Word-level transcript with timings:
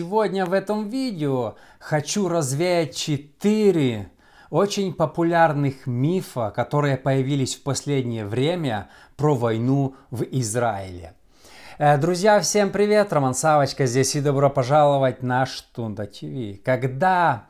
Сегодня 0.00 0.46
в 0.46 0.54
этом 0.54 0.88
видео 0.88 1.56
хочу 1.78 2.26
развеять 2.26 2.96
четыре 2.96 4.10
очень 4.48 4.94
популярных 4.94 5.86
мифа, 5.86 6.50
которые 6.56 6.96
появились 6.96 7.54
в 7.54 7.62
последнее 7.62 8.24
время 8.24 8.88
про 9.18 9.34
войну 9.34 9.96
в 10.10 10.22
Израиле. 10.22 11.12
Э, 11.76 11.98
друзья, 11.98 12.40
всем 12.40 12.70
привет! 12.70 13.12
Роман 13.12 13.34
Савочка 13.34 13.84
здесь 13.84 14.16
и 14.16 14.22
добро 14.22 14.48
пожаловать 14.48 15.22
на 15.22 15.44
Штунда 15.44 16.06
ТВ. 16.06 16.62
Когда 16.64 17.44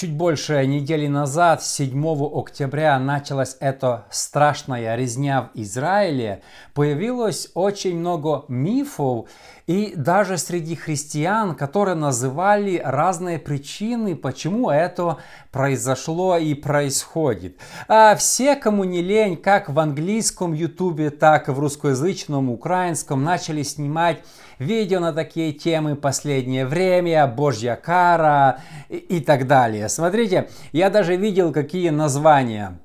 Чуть 0.00 0.12
больше 0.12 0.64
недели 0.64 1.08
назад, 1.08 1.60
7 1.60 2.06
октября, 2.32 3.00
началась 3.00 3.56
эта 3.58 4.06
страшная 4.12 4.94
резня 4.94 5.50
в 5.52 5.58
Израиле. 5.58 6.40
Появилось 6.72 7.50
очень 7.54 7.98
много 7.98 8.44
мифов, 8.46 9.28
и 9.66 9.94
даже 9.96 10.38
среди 10.38 10.76
христиан, 10.76 11.56
которые 11.56 11.96
называли 11.96 12.80
разные 12.84 13.40
причины, 13.40 14.14
почему 14.14 14.70
это 14.70 15.16
произошло 15.50 16.36
и 16.36 16.54
происходит. 16.54 17.58
А 17.88 18.14
все, 18.14 18.54
кому 18.54 18.84
не 18.84 19.02
лень, 19.02 19.36
как 19.36 19.68
в 19.68 19.80
английском 19.80 20.52
ютубе, 20.52 21.10
так 21.10 21.48
и 21.48 21.50
в 21.50 21.58
русскоязычном, 21.58 22.50
украинском, 22.50 23.24
начали 23.24 23.64
снимать 23.64 24.22
видео 24.58 25.00
на 25.00 25.12
такие 25.12 25.52
темы 25.52 25.96
последнее 25.96 26.66
время, 26.66 27.26
Божья 27.26 27.76
кара 27.76 28.60
и, 28.88 28.96
и 28.96 29.20
так 29.20 29.46
далее. 29.46 29.88
Смотрите, 29.88 30.48
я 30.72 30.90
даже 30.90 31.16
видел, 31.16 31.52
какие 31.52 31.90
названия 31.90 32.78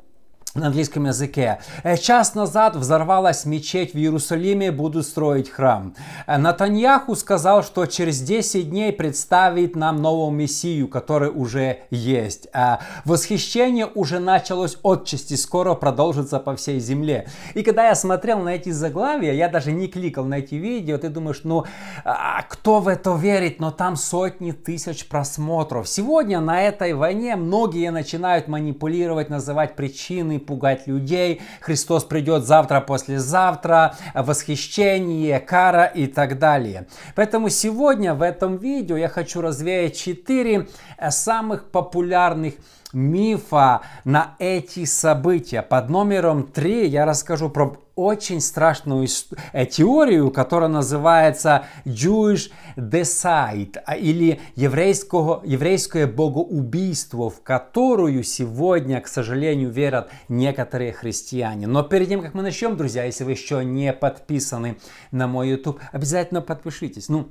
на 0.55 0.67
английском 0.67 1.05
языке. 1.05 1.59
Э, 1.83 1.97
час 1.97 2.35
назад 2.35 2.75
взорвалась 2.75 3.45
мечеть 3.45 3.93
в 3.93 3.97
Иерусалиме, 3.97 4.71
будут 4.71 5.07
строить 5.07 5.49
храм. 5.49 5.95
Э, 6.27 6.37
Натаньяху 6.37 7.15
сказал, 7.15 7.63
что 7.63 7.87
через 7.87 8.21
10 8.21 8.69
дней 8.69 8.93
представит 8.93 9.75
нам 9.75 10.01
нового 10.01 10.29
Мессию, 10.29 10.87
который 10.87 11.31
уже 11.31 11.79
есть. 11.89 12.47
А 12.53 12.81
восхищение 13.03 13.87
уже 13.87 14.19
началось 14.19 14.77
отчасти, 14.83 15.33
скоро 15.33 15.73
продолжится 15.73 16.39
по 16.39 16.55
всей 16.55 16.79
земле. 16.79 17.27
И 17.55 17.63
когда 17.63 17.87
я 17.87 17.95
смотрел 17.95 18.37
на 18.37 18.49
эти 18.49 18.69
заглавия, 18.69 19.33
я 19.33 19.49
даже 19.49 19.71
не 19.71 19.87
кликал 19.87 20.25
на 20.25 20.35
эти 20.35 20.55
видео, 20.55 20.99
ты 20.99 21.09
думаешь, 21.09 21.41
ну, 21.43 21.65
а 22.05 22.43
кто 22.43 22.79
в 22.79 22.87
это 22.87 23.15
верит? 23.15 23.59
Но 23.59 23.71
там 23.71 23.95
сотни 23.95 24.51
тысяч 24.51 25.07
просмотров. 25.07 25.89
Сегодня 25.89 26.39
на 26.39 26.61
этой 26.61 26.93
войне 26.93 27.35
многие 27.35 27.89
начинают 27.89 28.47
манипулировать, 28.47 29.31
называть 29.31 29.75
причины, 29.75 30.42
пугать 30.45 30.87
людей. 30.87 31.41
Христос 31.61 32.03
придет 32.03 32.45
завтра, 32.45 32.81
послезавтра, 32.81 33.95
восхищение, 34.13 35.39
кара 35.39 35.85
и 35.85 36.07
так 36.07 36.39
далее. 36.39 36.87
Поэтому 37.15 37.49
сегодня 37.49 38.13
в 38.13 38.21
этом 38.21 38.57
видео 38.57 38.97
я 38.97 39.09
хочу 39.09 39.41
развеять 39.41 39.97
четыре 39.97 40.67
э, 40.97 41.11
самых 41.11 41.71
популярных 41.71 42.55
мифа 42.93 43.81
на 44.03 44.35
эти 44.39 44.85
события. 44.85 45.61
Под 45.61 45.89
номером 45.89 46.43
3 46.43 46.87
я 46.87 47.05
расскажу 47.05 47.49
про 47.49 47.77
очень 47.95 48.41
страшную 48.41 49.07
э, 49.51 49.65
теорию, 49.65 50.31
которая 50.31 50.69
называется 50.69 51.65
Jewish 51.85 52.51
Decide, 52.75 53.77
а, 53.85 53.95
или 53.95 54.41
еврейского, 54.55 55.41
еврейское 55.45 56.07
богоубийство, 56.07 57.29
в 57.29 57.43
которую 57.43 58.23
сегодня, 58.23 58.99
к 58.99 59.07
сожалению, 59.07 59.69
верят 59.69 60.09
некоторые 60.27 60.91
христиане. 60.91 61.67
Но 61.67 61.83
перед 61.83 62.09
тем, 62.09 62.21
как 62.21 62.33
мы 62.33 62.41
начнем, 62.41 62.77
друзья, 62.77 63.03
если 63.03 63.23
вы 63.23 63.31
еще 63.31 63.63
не 63.63 63.93
подписаны 63.93 64.77
на 65.11 65.27
мой 65.27 65.49
YouTube, 65.49 65.79
обязательно 65.91 66.41
подпишитесь. 66.41 67.09
Ну, 67.09 67.29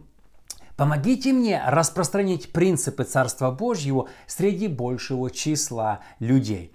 Помогите 0.83 1.33
мне 1.33 1.63
распространить 1.65 2.51
принципы 2.51 3.05
Царства 3.05 3.53
Божьего 3.53 4.09
среди 4.27 4.67
большего 4.67 5.31
числа 5.31 6.01
людей. 6.19 6.73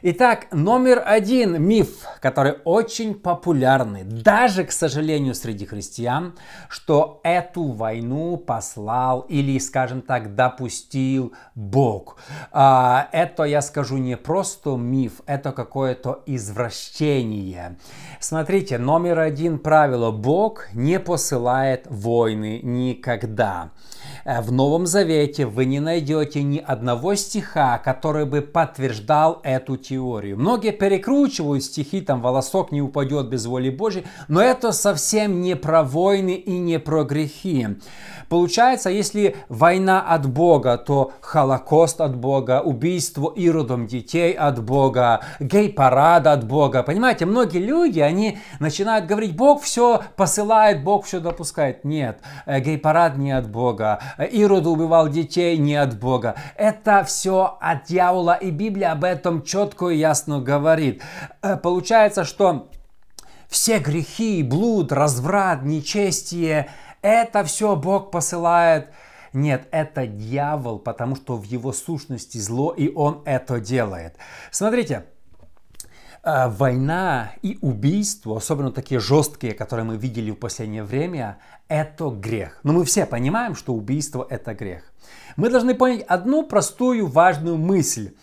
Итак, 0.00 0.46
номер 0.52 1.02
один 1.04 1.60
миф, 1.60 2.06
который 2.20 2.58
очень 2.64 3.14
популярный, 3.14 4.04
даже, 4.04 4.62
к 4.62 4.70
сожалению, 4.70 5.34
среди 5.34 5.66
христиан, 5.66 6.36
что 6.68 7.20
эту 7.24 7.64
войну 7.72 8.36
послал 8.36 9.22
или, 9.22 9.58
скажем 9.58 10.02
так, 10.02 10.36
допустил 10.36 11.32
Бог. 11.56 12.16
А, 12.52 13.08
это, 13.10 13.42
я 13.42 13.60
скажу, 13.60 13.96
не 13.96 14.16
просто 14.16 14.76
миф, 14.76 15.20
это 15.26 15.50
какое-то 15.50 16.22
извращение. 16.26 17.76
Смотрите, 18.20 18.78
номер 18.78 19.18
один 19.18 19.58
правило. 19.58 20.12
Бог 20.12 20.68
не 20.74 21.00
посылает 21.00 21.86
войны 21.88 22.60
никогда. 22.62 23.70
Э, 24.24 24.40
в 24.40 24.52
Новом 24.52 24.86
Завете 24.86 25.46
вы 25.46 25.64
не 25.64 25.80
найдете 25.80 26.42
ни 26.42 26.58
одного 26.58 27.14
стиха, 27.14 27.78
который 27.78 28.26
бы 28.26 28.42
подтверждал 28.42 29.40
эту 29.42 29.76
теорию. 29.76 29.87
Многие 29.96 30.72
перекручивают 30.72 31.64
стихи, 31.64 32.00
там 32.00 32.20
волосок 32.20 32.72
не 32.72 32.82
упадет 32.82 33.28
без 33.28 33.46
воли 33.46 33.70
Божьей, 33.70 34.04
но 34.28 34.40
это 34.40 34.72
совсем 34.72 35.40
не 35.40 35.56
про 35.56 35.82
войны 35.82 36.34
и 36.34 36.58
не 36.58 36.78
про 36.78 37.04
грехи. 37.04 37.66
Получается, 38.28 38.90
если 38.90 39.36
война 39.48 40.02
от 40.02 40.28
Бога, 40.28 40.76
то 40.76 41.12
Холокост 41.20 42.00
от 42.00 42.16
Бога, 42.16 42.60
убийство 42.60 43.32
иродом 43.34 43.86
детей 43.86 44.32
от 44.32 44.62
Бога, 44.62 45.20
гей-парад 45.40 46.26
от 46.26 46.46
Бога. 46.46 46.82
Понимаете, 46.82 47.24
многие 47.24 47.58
люди, 47.58 48.00
они 48.00 48.38
начинают 48.60 49.06
говорить, 49.06 49.34
Бог 49.34 49.62
все 49.62 50.02
посылает, 50.16 50.84
Бог 50.84 51.06
все 51.06 51.20
допускает. 51.20 51.84
Нет, 51.84 52.20
э, 52.44 52.60
гей-парад 52.60 53.16
не 53.16 53.32
от 53.32 53.48
Бога, 53.48 54.00
Ирод 54.18 54.66
убивал 54.66 55.08
детей 55.08 55.56
не 55.56 55.76
от 55.76 55.98
Бога. 55.98 56.34
Это 56.56 57.04
все 57.04 57.56
от 57.60 57.84
дьявола, 57.84 58.34
и 58.34 58.50
Библия 58.50 58.92
об 58.92 59.04
этом 59.04 59.42
четко 59.42 59.77
и 59.82 59.96
ясно 59.96 60.40
говорит. 60.40 61.02
Э, 61.42 61.56
получается, 61.56 62.24
что 62.24 62.70
все 63.48 63.78
грехи, 63.78 64.42
блуд, 64.42 64.92
разврат, 64.92 65.62
нечестие, 65.62 66.70
это 67.02 67.44
все 67.44 67.76
Бог 67.76 68.10
посылает. 68.10 68.88
Нет, 69.32 69.68
это 69.70 70.06
дьявол, 70.06 70.78
потому 70.78 71.16
что 71.16 71.36
в 71.36 71.44
его 71.44 71.72
сущности 71.72 72.38
зло, 72.38 72.72
и 72.72 72.92
он 72.92 73.22
это 73.24 73.60
делает. 73.60 74.16
Смотрите, 74.50 75.04
э, 76.24 76.48
война 76.48 77.32
и 77.42 77.58
убийство, 77.60 78.36
особенно 78.36 78.72
такие 78.72 79.00
жесткие, 79.00 79.52
которые 79.52 79.84
мы 79.84 79.96
видели 79.96 80.30
в 80.30 80.36
последнее 80.36 80.82
время, 80.82 81.38
это 81.68 82.08
грех. 82.10 82.60
Но 82.62 82.72
мы 82.72 82.84
все 82.84 83.06
понимаем, 83.06 83.54
что 83.54 83.74
убийство 83.74 84.26
это 84.28 84.54
грех. 84.54 84.82
Мы 85.36 85.50
должны 85.50 85.74
понять 85.74 86.02
одну 86.02 86.42
простую 86.42 87.06
важную 87.06 87.56
мысль. 87.56 88.14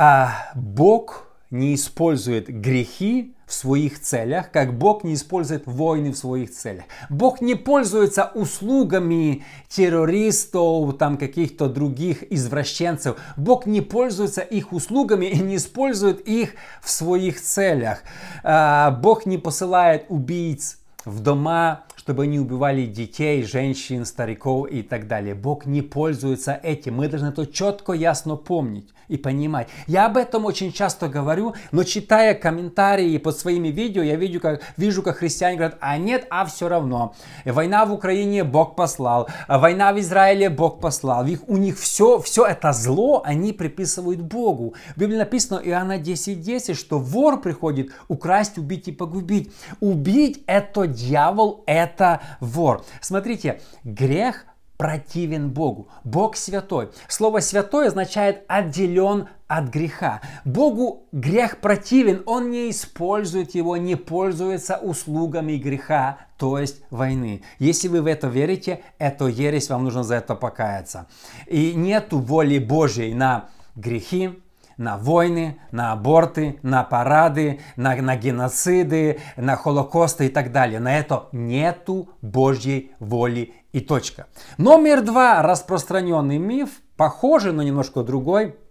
А, 0.00 0.52
Бог 0.54 1.26
не 1.50 1.74
использует 1.74 2.46
грехи 2.46 3.34
в 3.48 3.52
своих 3.52 4.00
целях, 4.00 4.52
как 4.52 4.78
Бог 4.78 5.02
не 5.02 5.14
использует 5.14 5.66
войны 5.66 6.12
в 6.12 6.16
своих 6.16 6.52
целях. 6.52 6.84
Бог 7.10 7.40
не 7.40 7.56
пользуется 7.56 8.30
услугами 8.32 9.44
террористов, 9.68 10.96
там 10.98 11.18
каких-то 11.18 11.68
других 11.68 12.22
извращенцев. 12.32 13.16
Бог 13.36 13.66
не 13.66 13.80
пользуется 13.80 14.42
их 14.42 14.72
услугами 14.72 15.26
и 15.26 15.40
не 15.40 15.56
использует 15.56 16.20
их 16.20 16.52
в 16.80 16.88
своих 16.90 17.40
целях. 17.42 18.04
А, 18.44 18.92
Бог 18.92 19.26
не 19.26 19.36
посылает 19.36 20.04
убийц 20.10 20.78
в 21.04 21.18
дома 21.18 21.86
чтобы 22.08 22.22
они 22.22 22.38
убивали 22.38 22.86
детей, 22.86 23.42
женщин, 23.42 24.06
стариков 24.06 24.70
и 24.70 24.80
так 24.82 25.08
далее. 25.08 25.34
Бог 25.34 25.66
не 25.66 25.82
пользуется 25.82 26.58
этим. 26.62 26.94
Мы 26.94 27.08
должны 27.08 27.26
это 27.26 27.46
четко, 27.46 27.92
ясно 27.92 28.36
помнить 28.36 28.88
и 29.08 29.16
понимать. 29.16 29.68
Я 29.86 30.06
об 30.06 30.16
этом 30.16 30.44
очень 30.44 30.72
часто 30.72 31.08
говорю, 31.08 31.54
но 31.72 31.82
читая 31.82 32.34
комментарии 32.34 33.18
под 33.18 33.38
своими 33.38 33.68
видео, 33.68 34.02
я 34.02 34.16
вижу, 34.16 34.40
как, 34.40 34.60
вижу, 34.76 35.02
как 35.02 35.18
христиане 35.18 35.56
говорят, 35.56 35.78
а 35.80 35.96
нет, 35.98 36.26
а 36.30 36.44
все 36.46 36.68
равно. 36.68 37.14
Война 37.44 37.84
в 37.84 37.92
Украине 37.92 38.44
Бог 38.44 38.76
послал, 38.76 39.28
а 39.46 39.58
война 39.58 39.92
в 39.92 40.00
Израиле 40.00 40.50
Бог 40.50 40.80
послал. 40.80 41.26
Их, 41.26 41.48
у 41.48 41.56
них 41.56 41.78
все, 41.78 42.20
все 42.20 42.46
это 42.46 42.72
зло 42.72 43.22
они 43.24 43.52
приписывают 43.52 44.20
Богу. 44.20 44.74
В 44.94 45.00
Библии 45.00 45.16
написано 45.16 45.60
Иоанна 45.64 45.98
10.10, 45.98 46.34
10, 46.34 46.76
что 46.76 46.98
вор 46.98 47.40
приходит 47.40 47.90
украсть, 48.08 48.58
убить 48.58 48.88
и 48.88 48.92
погубить. 48.92 49.52
Убить 49.80 50.42
это 50.46 50.86
дьявол, 50.86 51.64
это 51.66 51.97
это 51.98 52.20
вор. 52.40 52.84
Смотрите, 53.00 53.60
грех 53.82 54.44
противен 54.76 55.50
Богу. 55.50 55.88
Бог 56.04 56.36
святой. 56.36 56.90
Слово 57.08 57.40
святой 57.40 57.88
означает 57.88 58.44
отделен 58.46 59.28
от 59.48 59.70
греха. 59.70 60.20
Богу 60.44 61.08
грех 61.10 61.60
противен, 61.60 62.22
он 62.26 62.50
не 62.50 62.70
использует 62.70 63.56
его, 63.56 63.76
не 63.76 63.96
пользуется 63.96 64.76
услугами 64.76 65.56
греха, 65.56 66.18
то 66.36 66.58
есть 66.58 66.82
войны. 66.90 67.42
Если 67.58 67.88
вы 67.88 68.02
в 68.02 68.06
это 68.06 68.28
верите, 68.28 68.82
это 68.98 69.26
ересь, 69.26 69.68
вам 69.68 69.82
нужно 69.82 70.04
за 70.04 70.16
это 70.16 70.36
покаяться. 70.36 71.08
И 71.48 71.74
нету 71.74 72.20
воли 72.20 72.58
Божьей 72.58 73.14
на 73.14 73.48
грехи, 73.74 74.38
на 74.78 74.96
войны, 74.96 75.60
на 75.70 75.92
аборты, 75.92 76.58
на 76.62 76.82
парады, 76.84 77.60
на, 77.76 77.94
на 77.96 78.16
геноциды, 78.16 79.20
на 79.36 79.56
холокосты 79.56 80.26
и 80.26 80.28
так 80.30 80.52
далее. 80.52 80.80
На 80.80 80.98
это 80.98 81.28
нету 81.32 82.08
Божьей 82.22 82.92
воли 82.98 83.52
и 83.72 83.80
точка. 83.80 84.26
Номер 84.56 85.02
два, 85.02 85.42
распространенный 85.42 86.38
миф, 86.38 86.70
похожий, 86.96 87.52
но 87.52 87.62
немножко 87.62 88.02
другой– 88.02 88.56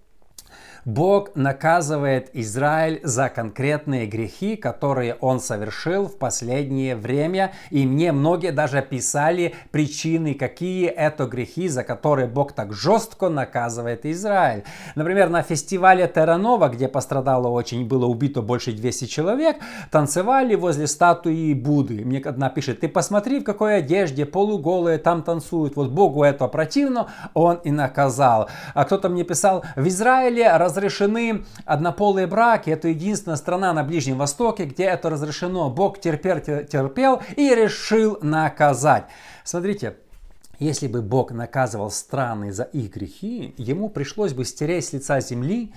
Бог 0.87 1.35
наказывает 1.35 2.29
Израиль 2.31 3.01
за 3.03 3.27
конкретные 3.27 4.05
грехи, 4.05 4.55
которые 4.55 5.15
он 5.15 5.41
совершил 5.41 6.07
в 6.07 6.17
последнее 6.17 6.95
время. 6.95 7.51
И 7.71 7.85
мне 7.85 8.13
многие 8.13 8.53
даже 8.53 8.81
писали 8.81 9.53
причины, 9.71 10.33
какие 10.33 10.87
это 10.87 11.25
грехи, 11.25 11.67
за 11.67 11.83
которые 11.83 12.29
Бог 12.29 12.53
так 12.53 12.71
жестко 12.71 13.27
наказывает 13.27 14.05
Израиль. 14.05 14.63
Например, 14.95 15.27
на 15.27 15.41
фестивале 15.41 16.07
Терранова, 16.07 16.69
где 16.69 16.87
пострадало 16.87 17.49
очень, 17.49 17.85
было 17.85 18.05
убито 18.05 18.41
больше 18.41 18.71
200 18.71 19.05
человек, 19.07 19.57
танцевали 19.91 20.55
возле 20.55 20.87
статуи 20.87 21.53
Будды. 21.53 22.05
Мне 22.05 22.19
одна 22.19 22.49
пишет, 22.49 22.79
ты 22.79 22.87
посмотри, 22.87 23.41
в 23.41 23.43
какой 23.43 23.79
одежде 23.79 24.25
полуголые 24.25 24.99
там 24.99 25.21
танцуют. 25.21 25.75
Вот 25.75 25.89
Богу 25.89 26.23
это 26.23 26.47
противно, 26.47 27.07
он 27.33 27.57
и 27.65 27.71
наказал. 27.71 28.47
А 28.73 28.85
кто-то 28.85 29.09
мне 29.09 29.25
писал, 29.25 29.65
в 29.75 29.85
Израиле 29.85 30.49
раз 30.55 30.76
разрешены 30.77 31.45
однополые 31.65 32.27
браки. 32.27 32.69
Это 32.69 32.87
единственная 32.87 33.37
страна 33.37 33.73
на 33.73 33.83
Ближнем 33.83 34.17
Востоке, 34.17 34.65
где 34.65 34.85
это 34.85 35.09
разрешено. 35.09 35.69
Бог 35.69 35.99
терпел, 35.99 36.39
терпел 36.39 37.21
и 37.35 37.53
решил 37.53 38.19
наказать. 38.21 39.05
Смотрите, 39.43 39.97
если 40.59 40.87
бы 40.87 41.01
Бог 41.01 41.31
наказывал 41.31 41.91
страны 41.91 42.51
за 42.51 42.63
их 42.63 42.93
грехи, 42.93 43.53
ему 43.57 43.89
пришлось 43.89 44.33
бы 44.33 44.45
стереть 44.45 44.85
с 44.85 44.93
лица 44.93 45.19
земли 45.19 45.73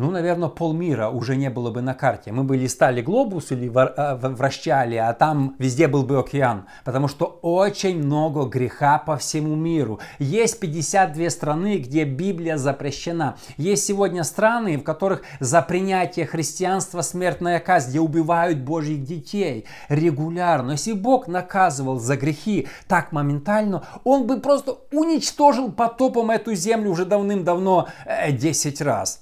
ну, 0.00 0.10
наверное, 0.10 0.48
полмира 0.48 1.10
уже 1.10 1.36
не 1.36 1.50
было 1.50 1.70
бы 1.70 1.82
на 1.82 1.92
карте. 1.92 2.32
Мы 2.32 2.42
бы 2.42 2.56
листали 2.56 3.02
глобус 3.02 3.52
или 3.52 3.68
э, 3.68 4.28
вращали, 4.28 4.96
а 4.96 5.12
там 5.12 5.56
везде 5.58 5.88
был 5.88 6.04
бы 6.04 6.18
океан. 6.18 6.64
Потому 6.86 7.06
что 7.06 7.38
очень 7.42 7.98
много 7.98 8.46
греха 8.46 8.96
по 8.96 9.18
всему 9.18 9.54
миру. 9.56 10.00
Есть 10.18 10.58
52 10.58 11.28
страны, 11.28 11.76
где 11.76 12.04
Библия 12.04 12.56
запрещена. 12.56 13.36
Есть 13.58 13.84
сегодня 13.84 14.24
страны, 14.24 14.78
в 14.78 14.84
которых 14.84 15.20
за 15.38 15.60
принятие 15.60 16.24
христианства 16.24 17.02
смертная 17.02 17.60
казнь, 17.60 17.90
где 17.90 18.00
убивают 18.00 18.60
Божьих 18.60 19.04
детей 19.04 19.66
регулярно. 19.90 20.72
Если 20.72 20.94
Бог 20.94 21.28
наказывал 21.28 21.98
за 21.98 22.16
грехи 22.16 22.68
так 22.88 23.12
моментально, 23.12 23.84
Он 24.04 24.26
бы 24.26 24.40
просто 24.40 24.78
уничтожил 24.92 25.70
потопом 25.70 26.30
эту 26.30 26.54
землю 26.54 26.90
уже 26.90 27.04
давным-давно 27.04 27.88
10 28.30 28.80
э, 28.80 28.84
раз. 28.84 29.20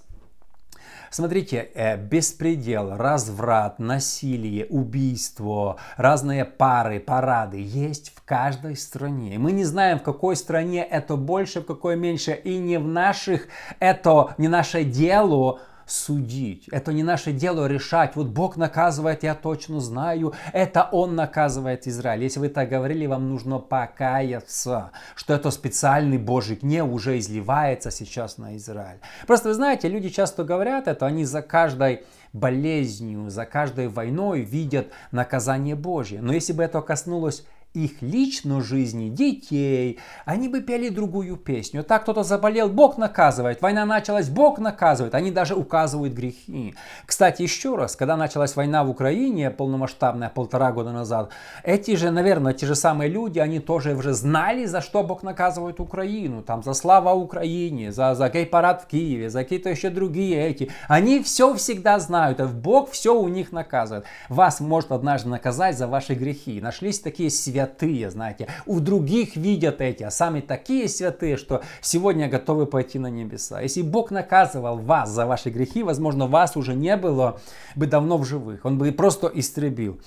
Смотрите, 1.10 1.70
э, 1.74 1.96
беспредел, 1.96 2.96
разврат, 2.96 3.78
насилие, 3.78 4.66
убийство, 4.66 5.76
разные 5.96 6.44
пары, 6.44 7.00
парады 7.00 7.58
есть 7.60 8.12
в 8.14 8.22
каждой 8.24 8.76
стране. 8.76 9.38
Мы 9.38 9.52
не 9.52 9.64
знаем, 9.64 9.98
в 9.98 10.02
какой 10.02 10.36
стране 10.36 10.84
это 10.84 11.16
больше, 11.16 11.60
в 11.60 11.66
какой 11.66 11.96
меньше, 11.96 12.32
и 12.32 12.58
не 12.58 12.78
в 12.78 12.86
наших, 12.86 13.48
это 13.80 14.34
не 14.38 14.48
наше 14.48 14.84
дело 14.84 15.60
судить. 15.88 16.68
Это 16.68 16.92
не 16.92 17.02
наше 17.02 17.32
дело 17.32 17.66
решать. 17.66 18.14
Вот 18.14 18.28
Бог 18.28 18.56
наказывает, 18.56 19.22
я 19.22 19.34
точно 19.34 19.80
знаю. 19.80 20.34
Это 20.52 20.88
Он 20.92 21.16
наказывает 21.16 21.86
Израиль. 21.86 22.22
Если 22.22 22.40
вы 22.40 22.48
так 22.48 22.68
говорили, 22.68 23.06
вам 23.06 23.28
нужно 23.28 23.58
покаяться, 23.58 24.90
что 25.16 25.34
это 25.34 25.50
специальный 25.50 26.18
Божий 26.18 26.56
гнев 26.56 26.88
уже 26.88 27.18
изливается 27.18 27.90
сейчас 27.90 28.38
на 28.38 28.56
Израиль. 28.56 29.00
Просто 29.26 29.48
вы 29.48 29.54
знаете, 29.54 29.88
люди 29.88 30.08
часто 30.08 30.44
говорят 30.44 30.88
это, 30.88 31.06
они 31.06 31.24
за 31.24 31.42
каждой 31.42 32.02
болезнью, 32.32 33.30
за 33.30 33.46
каждой 33.46 33.88
войной 33.88 34.42
видят 34.42 34.88
наказание 35.12 35.74
Божье. 35.74 36.20
Но 36.20 36.32
если 36.32 36.52
бы 36.52 36.62
это 36.62 36.80
коснулось 36.82 37.44
их 37.74 38.00
личной 38.00 38.62
жизни, 38.62 39.10
детей, 39.10 39.98
они 40.24 40.48
бы 40.48 40.60
пели 40.60 40.88
другую 40.88 41.36
песню. 41.36 41.84
Так 41.84 42.02
кто-то 42.02 42.22
заболел, 42.22 42.68
Бог 42.68 42.96
наказывает. 42.96 43.60
Война 43.60 43.84
началась, 43.84 44.28
Бог 44.28 44.58
наказывает. 44.58 45.14
Они 45.14 45.30
даже 45.30 45.54
указывают 45.54 46.14
грехи. 46.14 46.74
Кстати, 47.04 47.42
еще 47.42 47.76
раз, 47.76 47.94
когда 47.94 48.16
началась 48.16 48.56
война 48.56 48.84
в 48.84 48.90
Украине, 48.90 49.50
полномасштабная, 49.50 50.30
полтора 50.30 50.72
года 50.72 50.92
назад, 50.92 51.30
эти 51.62 51.94
же, 51.94 52.10
наверное, 52.10 52.54
те 52.54 52.66
же 52.66 52.74
самые 52.74 53.10
люди, 53.10 53.38
они 53.38 53.60
тоже 53.60 53.94
уже 53.94 54.14
знали, 54.14 54.64
за 54.64 54.80
что 54.80 55.02
Бог 55.02 55.22
наказывает 55.22 55.78
Украину. 55.78 56.42
Там 56.42 56.62
за 56.62 56.72
слава 56.72 57.12
Украине, 57.12 57.92
за, 57.92 58.14
за 58.14 58.30
гей-парад 58.30 58.82
в 58.82 58.86
Киеве, 58.86 59.28
за 59.28 59.42
какие-то 59.42 59.68
еще 59.68 59.90
другие 59.90 60.48
эти. 60.48 60.70
Они 60.88 61.22
все 61.22 61.54
всегда 61.54 61.98
знают. 61.98 62.40
Бог 62.50 62.90
все 62.90 63.14
у 63.14 63.28
них 63.28 63.52
наказывает. 63.52 64.06
Вас 64.30 64.60
может 64.60 64.90
однажды 64.90 65.28
наказать 65.28 65.76
за 65.76 65.86
ваши 65.86 66.14
грехи. 66.14 66.60
Нашлись 66.60 67.00
такие 67.00 67.30
связи 67.30 67.57
святые, 67.58 68.10
знаете. 68.10 68.46
У 68.66 68.80
других 68.80 69.36
видят 69.36 69.80
эти, 69.80 70.04
а 70.04 70.10
сами 70.10 70.40
такие 70.40 70.88
святые, 70.88 71.36
что 71.36 71.62
сегодня 71.80 72.28
готовы 72.28 72.66
пойти 72.66 72.98
на 72.98 73.08
небеса. 73.08 73.60
Если 73.60 73.82
Бог 73.82 74.10
наказывал 74.10 74.78
вас 74.78 75.10
за 75.10 75.26
ваши 75.26 75.50
грехи, 75.50 75.82
возможно, 75.82 76.26
вас 76.26 76.56
уже 76.56 76.74
не 76.74 76.96
было 76.96 77.40
бы 77.74 77.86
давно 77.86 78.16
в 78.16 78.24
живых. 78.24 78.64
Он 78.64 78.78
бы 78.78 78.92
просто 78.92 79.30
истребил. 79.34 79.98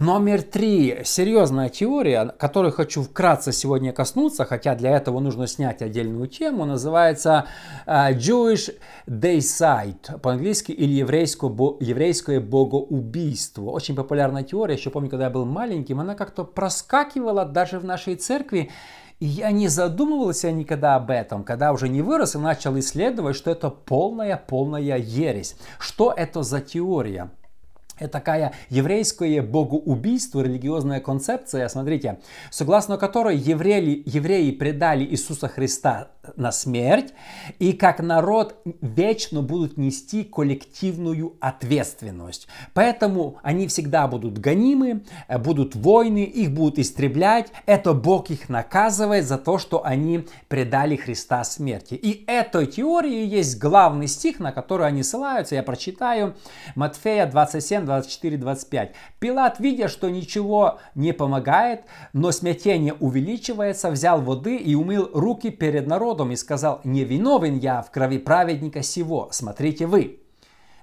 Номер 0.00 0.40
три. 0.40 1.02
Серьезная 1.04 1.68
теория, 1.68 2.24
которой 2.38 2.72
хочу 2.72 3.02
вкратце 3.02 3.52
сегодня 3.52 3.92
коснуться, 3.92 4.46
хотя 4.46 4.74
для 4.74 4.96
этого 4.96 5.20
нужно 5.20 5.46
снять 5.46 5.82
отдельную 5.82 6.26
тему, 6.26 6.64
называется 6.64 7.44
uh, 7.86 8.10
Jewish 8.16 8.74
Deicide, 9.06 10.18
по-английски, 10.20 10.72
или 10.72 10.94
еврейское, 10.94 11.50
еврейское 11.80 12.40
богоубийство. 12.40 13.64
Очень 13.72 13.94
популярная 13.94 14.42
теория, 14.42 14.76
еще 14.76 14.88
помню, 14.88 15.10
когда 15.10 15.24
я 15.24 15.30
был 15.30 15.44
маленьким, 15.44 16.00
она 16.00 16.14
как-то 16.14 16.44
проскакивала 16.44 17.44
даже 17.44 17.78
в 17.78 17.84
нашей 17.84 18.14
церкви, 18.14 18.70
и 19.18 19.26
я 19.26 19.50
не 19.50 19.68
задумывался 19.68 20.50
никогда 20.50 20.94
об 20.94 21.10
этом, 21.10 21.44
когда 21.44 21.72
уже 21.72 21.90
не 21.90 22.00
вырос 22.00 22.36
и 22.36 22.38
начал 22.38 22.78
исследовать, 22.78 23.36
что 23.36 23.50
это 23.50 23.68
полная-полная 23.68 24.96
ересь. 24.96 25.56
Что 25.78 26.10
это 26.16 26.42
за 26.42 26.62
теория? 26.62 27.30
Это 28.00 28.08
такая 28.08 28.52
еврейское 28.70 29.42
богоубийство, 29.42 30.40
религиозная 30.40 31.00
концепция, 31.00 31.68
смотрите, 31.68 32.18
согласно 32.50 32.96
которой 32.96 33.36
евреи, 33.36 34.02
евреи 34.06 34.50
предали 34.50 35.04
Иисуса 35.04 35.48
Христа 35.48 36.08
на 36.36 36.52
смерть 36.52 37.12
и 37.58 37.72
как 37.72 38.00
народ 38.00 38.56
вечно 38.80 39.42
будут 39.42 39.76
нести 39.76 40.24
коллективную 40.24 41.36
ответственность. 41.40 42.48
Поэтому 42.74 43.38
они 43.42 43.66
всегда 43.66 44.06
будут 44.06 44.38
гонимы, 44.38 45.02
будут 45.38 45.74
войны, 45.74 46.24
их 46.24 46.52
будут 46.52 46.78
истреблять. 46.78 47.48
Это 47.66 47.92
Бог 47.92 48.30
их 48.30 48.48
наказывает 48.48 49.26
за 49.26 49.38
то, 49.38 49.58
что 49.58 49.84
они 49.84 50.26
предали 50.48 50.96
Христа 50.96 51.44
смерти. 51.44 51.94
И 51.94 52.24
этой 52.26 52.66
теории 52.66 53.26
есть 53.26 53.58
главный 53.58 54.08
стих, 54.08 54.40
на 54.40 54.52
который 54.52 54.86
они 54.86 55.02
ссылаются. 55.02 55.54
Я 55.54 55.62
прочитаю. 55.62 56.34
Матфея 56.74 57.26
27, 57.26 57.84
24, 57.90 58.36
25. 58.36 58.92
Пилат, 59.18 59.58
видя, 59.58 59.88
что 59.88 60.08
ничего 60.08 60.78
не 60.94 61.12
помогает, 61.12 61.82
но 62.12 62.30
смятение 62.30 62.94
увеличивается, 62.94 63.90
взял 63.90 64.20
воды 64.20 64.56
и 64.56 64.74
умыл 64.76 65.10
руки 65.12 65.50
перед 65.50 65.88
народом 65.88 66.30
и 66.30 66.36
сказал, 66.36 66.80
не 66.84 67.04
виновен 67.04 67.58
я 67.58 67.82
в 67.82 67.90
крови 67.90 68.18
праведника 68.18 68.82
сего, 68.82 69.28
смотрите 69.32 69.86
вы. 69.86 70.20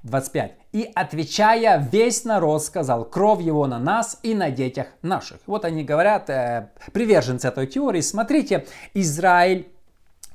25. 0.03 0.51
И 0.73 0.91
отвечая, 0.93 1.87
весь 1.91 2.23
народ 2.25 2.63
сказал, 2.63 3.05
кровь 3.05 3.41
его 3.41 3.67
на 3.67 3.79
нас 3.79 4.19
и 4.21 4.35
на 4.35 4.51
детях 4.51 4.87
наших. 5.01 5.39
Вот 5.47 5.65
они 5.65 5.83
говорят, 5.83 6.29
э, 6.29 6.69
приверженцы 6.93 7.47
этой 7.47 7.67
теории, 7.67 8.01
смотрите, 8.01 8.65
Израиль 8.93 9.67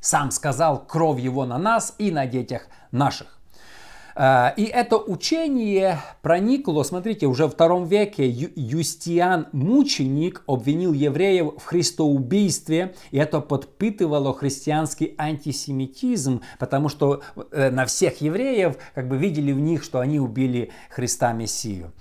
сам 0.01 0.31
сказал, 0.31 0.85
кровь 0.85 1.21
его 1.21 1.47
на 1.47 1.59
нас 1.59 1.95
и 1.99 2.11
на 2.11 2.27
детях 2.27 2.67
наших. 2.91 3.42
А, 4.15 4.53
и 4.57 4.65
это 4.65 4.97
учение 4.97 6.01
проникло, 6.21 6.83
смотрите, 6.83 7.27
уже 7.27 7.47
в 7.47 7.51
втором 7.51 7.87
веке 7.87 8.29
Юстиан 8.29 9.49
Мученик 9.53 10.43
обвинил 10.47 10.93
евреев 10.93 11.55
в 11.59 11.65
христоубийстве, 11.65 12.95
и 13.11 13.19
это 13.19 13.41
подпитывало 13.41 14.35
христианский 14.35 15.15
антисемитизм, 15.19 16.43
потому 16.59 16.89
что 16.89 17.23
э, 17.51 17.71
на 17.71 17.87
всех 17.87 18.21
евреев 18.21 18.77
как 18.95 19.09
бы 19.09 19.17
видели 19.17 19.53
в 19.53 19.59
них, 19.59 19.83
что 19.83 20.01
они 20.01 20.21
убили 20.21 20.71
Христа 20.91 21.33
Мессию. 21.33 21.93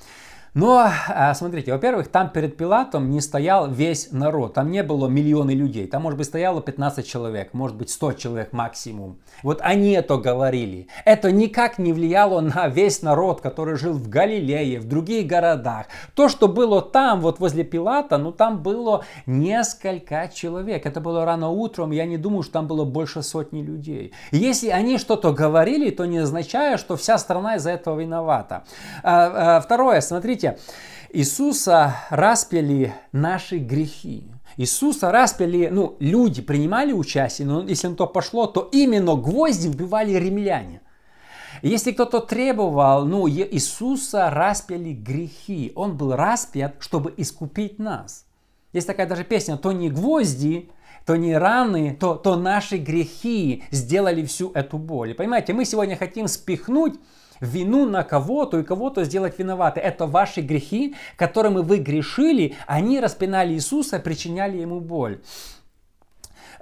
Но, 0.53 0.85
а, 1.07 1.33
смотрите, 1.33 1.71
во-первых, 1.71 2.09
там 2.09 2.29
перед 2.29 2.57
Пилатом 2.57 3.09
не 3.09 3.21
стоял 3.21 3.71
весь 3.71 4.11
народ. 4.11 4.55
Там 4.55 4.69
не 4.69 4.83
было 4.83 5.07
миллионы 5.07 5.51
людей. 5.51 5.87
Там, 5.87 6.01
может 6.01 6.17
быть, 6.17 6.27
стояло 6.27 6.61
15 6.61 7.07
человек, 7.07 7.53
может 7.53 7.77
быть, 7.77 7.89
100 7.89 8.13
человек 8.13 8.51
максимум. 8.51 9.17
Вот 9.43 9.59
они 9.61 9.91
это 9.91 10.17
говорили. 10.17 10.87
Это 11.05 11.31
никак 11.31 11.77
не 11.77 11.93
влияло 11.93 12.41
на 12.41 12.67
весь 12.67 13.01
народ, 13.01 13.39
который 13.39 13.77
жил 13.77 13.93
в 13.93 14.09
Галилее, 14.09 14.81
в 14.81 14.89
других 14.89 15.25
городах. 15.25 15.85
То, 16.15 16.27
что 16.27 16.49
было 16.49 16.81
там, 16.81 17.21
вот 17.21 17.39
возле 17.39 17.63
Пилата, 17.63 18.17
ну 18.17 18.33
там 18.33 18.61
было 18.61 19.05
несколько 19.25 20.29
человек. 20.33 20.85
Это 20.85 20.99
было 20.99 21.23
рано 21.23 21.49
утром, 21.49 21.91
я 21.91 22.05
не 22.05 22.17
думаю, 22.17 22.43
что 22.43 22.53
там 22.53 22.67
было 22.67 22.83
больше 22.83 23.23
сотни 23.23 23.61
людей. 23.61 24.11
Если 24.31 24.67
они 24.67 24.97
что-то 24.97 25.31
говорили, 25.31 25.91
то 25.91 26.03
не 26.03 26.17
означает, 26.17 26.81
что 26.81 26.97
вся 26.97 27.17
страна 27.17 27.55
из-за 27.55 27.71
этого 27.71 27.97
виновата. 27.97 28.65
А, 29.01 29.57
а, 29.57 29.61
второе, 29.61 30.01
смотрите, 30.01 30.40
Смотрите, 30.41 30.57
Иисуса 31.13 31.95
распяли 32.09 32.93
наши 33.11 33.57
грехи. 33.57 34.23
Иисуса 34.57 35.11
распяли, 35.11 35.69
ну, 35.71 35.95
люди 35.99 36.41
принимали 36.41 36.93
участие, 36.93 37.47
но 37.47 37.63
если 37.63 37.87
на 37.87 37.95
то 37.95 38.07
пошло, 38.07 38.47
то 38.47 38.67
именно 38.71 39.15
гвозди 39.15 39.67
вбивали 39.67 40.13
римляне. 40.13 40.81
Если 41.61 41.91
кто-то 41.91 42.21
требовал, 42.21 43.05
ну, 43.05 43.29
Иисуса 43.29 44.29
распяли 44.29 44.93
грехи. 44.93 45.71
Он 45.75 45.95
был 45.95 46.15
распят, 46.15 46.75
чтобы 46.79 47.13
искупить 47.17 47.77
нас. 47.77 48.25
Есть 48.73 48.87
такая 48.87 49.07
даже 49.07 49.23
песня, 49.23 49.57
то 49.57 49.71
не 49.71 49.89
гвозди, 49.89 50.69
то 51.05 51.17
не 51.17 51.37
раны, 51.37 51.95
то, 51.99 52.15
то 52.15 52.35
наши 52.35 52.77
грехи 52.77 53.63
сделали 53.69 54.25
всю 54.25 54.51
эту 54.53 54.77
боль. 54.77 55.11
И 55.11 55.13
понимаете, 55.13 55.53
мы 55.53 55.65
сегодня 55.65 55.97
хотим 55.97 56.27
спихнуть 56.27 56.95
вину 57.41 57.85
на 57.85 58.03
кого-то 58.03 58.59
и 58.59 58.63
кого-то 58.63 59.03
сделать 59.03 59.37
виноваты. 59.39 59.79
Это 59.81 60.05
ваши 60.05 60.41
грехи, 60.41 60.95
которыми 61.17 61.59
вы 61.59 61.77
грешили, 61.77 62.55
они 62.67 62.99
распинали 62.99 63.53
Иисуса, 63.53 63.99
причиняли 63.99 64.59
ему 64.59 64.79
боль. 64.79 65.19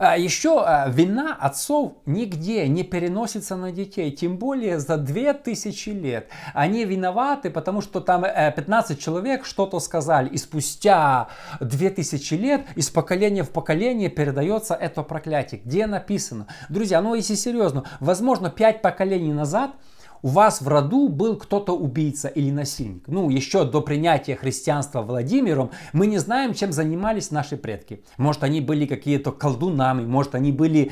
А 0.02 0.18
еще 0.18 0.64
а, 0.66 0.88
вина 0.88 1.36
отцов 1.38 1.92
нигде 2.06 2.70
не 2.70 2.84
переносится 2.84 3.58
на 3.58 3.74
детей, 3.74 4.12
тем 4.12 4.38
более 4.38 4.80
за 4.80 4.96
2000 4.96 5.90
лет. 5.90 6.30
Они 6.54 6.86
виноваты, 6.86 7.50
потому 7.50 7.82
что 7.82 8.00
там 8.00 8.24
15 8.24 8.98
э, 8.98 9.02
человек 9.02 9.46
что-то 9.46 9.82
сказали, 9.82 10.30
и 10.30 10.38
спустя 10.38 11.28
2000 11.60 12.34
лет 12.36 12.66
из 12.78 12.90
поколения 12.90 13.44
в 13.44 13.50
поколение 13.50 14.08
передается 14.10 14.74
это 14.74 15.04
проклятие. 15.04 15.60
Где 15.66 15.86
написано? 15.86 16.48
Друзья, 16.70 17.02
ну 17.02 17.14
если 17.14 17.36
серьезно, 17.36 17.84
возможно 18.00 18.50
5 18.50 18.82
поколений 18.82 19.34
назад– 19.34 19.72
у 20.22 20.28
вас 20.28 20.62
в 20.62 20.68
роду 20.68 21.10
был 21.10 21.38
кто-то 21.38 21.76
убийца 21.76 22.28
или 22.28 22.52
насильник. 22.52 23.08
Ну, 23.08 23.30
еще 23.30 23.66
до 23.66 23.82
принятия 23.82 24.36
христианства 24.36 25.02
Владимиром 25.02 25.72
мы 25.94 26.08
не 26.08 26.18
знаем, 26.18 26.54
чем 26.54 26.72
занимались 26.72 27.32
наши 27.32 27.58
предки. 27.58 28.04
Может, 28.18 28.44
они 28.44 28.62
были 28.62 28.86
какие-то 28.86 29.32
колдунами, 29.32 30.06
может, 30.06 30.36
они 30.36 30.52
были 30.52 30.92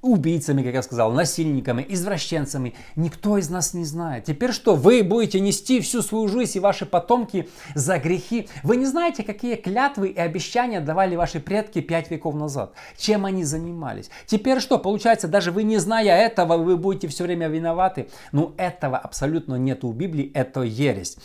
убийцами, 0.00 0.62
как 0.62 0.74
я 0.74 0.82
сказал, 0.82 1.12
насильниками, 1.12 1.84
извращенцами. 1.88 2.74
Никто 2.96 3.38
из 3.38 3.50
нас 3.50 3.74
не 3.74 3.84
знает. 3.84 4.24
Теперь 4.24 4.52
что? 4.52 4.74
Вы 4.74 5.02
будете 5.02 5.40
нести 5.40 5.80
всю 5.80 6.02
свою 6.02 6.28
жизнь 6.28 6.58
и 6.58 6.60
ваши 6.60 6.86
потомки 6.86 7.48
за 7.74 7.98
грехи. 7.98 8.48
Вы 8.62 8.76
не 8.76 8.86
знаете, 8.86 9.22
какие 9.22 9.56
клятвы 9.56 10.08
и 10.08 10.18
обещания 10.18 10.80
давали 10.80 11.16
ваши 11.16 11.40
предки 11.40 11.80
пять 11.80 12.10
веков 12.10 12.34
назад. 12.34 12.72
Чем 12.96 13.24
они 13.24 13.44
занимались. 13.44 14.10
Теперь 14.26 14.60
что? 14.60 14.78
Получается, 14.78 15.28
даже 15.28 15.52
вы 15.52 15.62
не 15.62 15.78
зная 15.78 16.16
этого, 16.16 16.56
вы 16.56 16.76
будете 16.76 17.08
все 17.08 17.24
время 17.24 17.48
виноваты. 17.48 18.08
Ну, 18.32 18.54
этого 18.56 18.96
абсолютно 18.98 19.56
нет 19.56 19.84
у 19.84 19.92
Библии. 19.92 20.30
Это 20.34 20.62
ересь. 20.62 21.16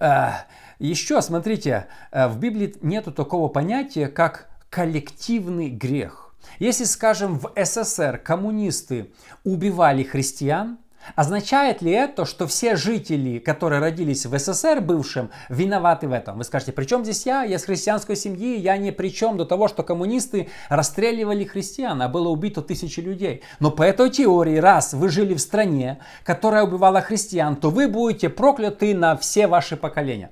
Э, 0.00 0.30
Еще, 0.78 1.20
смотрите, 1.22 1.88
э, 2.10 2.28
в 2.28 2.38
Библии 2.38 2.74
нету 2.82 3.12
такого 3.12 3.48
понятия, 3.48 4.08
как 4.08 4.48
коллективный 4.70 5.70
грех. 5.70 6.27
Если, 6.58 6.84
скажем, 6.84 7.38
в 7.38 7.52
СССР 7.56 8.18
коммунисты 8.18 9.10
убивали 9.44 10.02
христиан, 10.02 10.78
Означает 11.14 11.82
ли 11.82 11.92
это, 11.92 12.24
что 12.24 12.46
все 12.46 12.76
жители, 12.76 13.38
которые 13.38 13.80
родились 13.80 14.26
в 14.26 14.38
СССР 14.38 14.80
бывшем, 14.80 15.30
виноваты 15.48 16.08
в 16.08 16.12
этом? 16.12 16.38
Вы 16.38 16.44
скажете, 16.44 16.72
при 16.72 16.84
чем 16.84 17.04
здесь 17.04 17.26
я? 17.26 17.42
Я 17.42 17.58
с 17.58 17.64
христианской 17.64 18.16
семьи, 18.16 18.58
я 18.58 18.76
ни 18.76 18.90
при 18.90 19.08
чем 19.08 19.36
до 19.36 19.44
того, 19.44 19.68
что 19.68 19.82
коммунисты 19.82 20.48
расстреливали 20.68 21.44
христиан, 21.44 22.00
а 22.02 22.08
было 22.08 22.28
убито 22.28 22.62
тысячи 22.62 23.00
людей. 23.00 23.42
Но 23.60 23.70
по 23.70 23.82
этой 23.82 24.10
теории, 24.10 24.58
раз 24.58 24.92
вы 24.92 25.08
жили 25.08 25.34
в 25.34 25.40
стране, 25.40 25.98
которая 26.24 26.64
убивала 26.64 27.00
христиан, 27.00 27.56
то 27.56 27.70
вы 27.70 27.88
будете 27.88 28.28
прокляты 28.28 28.94
на 28.94 29.16
все 29.16 29.46
ваши 29.46 29.76
поколения. 29.76 30.30